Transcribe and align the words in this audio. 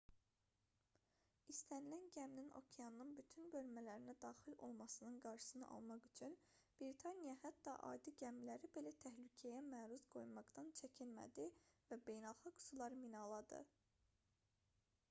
i̇stənilən 1.53 2.05
gəminin 2.15 2.47
okeanın 2.59 3.11
bütün 3.19 3.51
bölmələrinə 3.55 4.15
daxil 4.25 4.55
olmasının 4.69 5.19
qarşısını 5.27 5.67
almaq 5.75 6.07
üçün 6.11 6.39
britaniya 6.81 7.37
hətta 7.45 7.77
adi 7.91 8.15
gəmiləri 8.23 8.73
belə 8.79 8.95
təhlükəyə 9.05 9.61
məruz 9.69 10.07
qoymaqdan 10.19 10.73
çəkinmədi 10.83 11.49
və 11.91 12.01
beynəlxalq 12.11 12.61
suları 12.67 12.99
minaladı 13.07 13.65